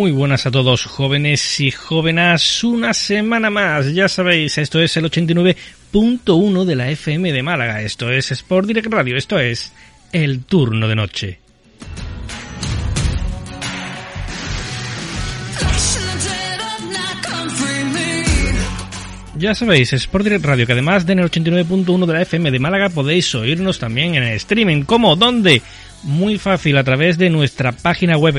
[0.00, 2.64] Muy buenas a todos, jóvenes y jóvenes.
[2.64, 7.82] Una semana más, ya sabéis, esto es el 89.1 de la FM de Málaga.
[7.82, 9.74] Esto es Sport Direct Radio, esto es
[10.10, 11.38] el turno de noche.
[19.36, 22.58] Ya sabéis, Sport Direct Radio, que además de en el 89.1 de la FM de
[22.58, 24.84] Málaga podéis oírnos también en el streaming.
[24.84, 25.14] ¿Cómo?
[25.14, 25.60] ¿Dónde?
[26.04, 28.38] Muy fácil, a través de nuestra página web